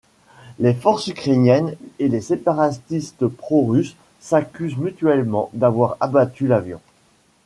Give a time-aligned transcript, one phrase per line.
[0.57, 6.79] Les forces ukrainiennes et les séparatistes pro-russes s'accusent mutuellement d'avoir abattu l'avion.